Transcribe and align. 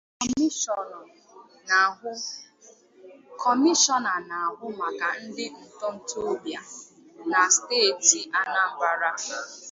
Kọmishọna 3.41 4.13
na-ahụ 4.29 4.67
maka 4.79 5.07
ndị 5.23 5.45
ntotobịa 5.59 6.61
na 7.29 7.39
steeti 7.55 8.19
Anambra 8.39 9.11